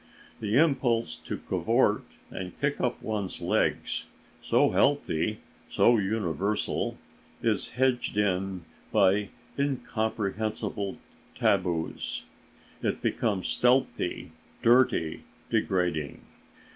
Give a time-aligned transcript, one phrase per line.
[0.39, 4.07] The impulse to cavort and kick up one's legs,
[4.41, 6.97] so healthy, so universal,
[7.43, 8.61] is hedged in
[8.91, 9.29] by
[9.59, 10.97] incomprehensible
[11.35, 12.23] taboos;
[12.81, 14.31] it becomes stealthy,
[14.63, 16.21] dirty, degrading.